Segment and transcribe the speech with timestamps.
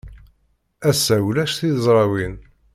[0.89, 2.35] Ass-a, ulac tizrawin.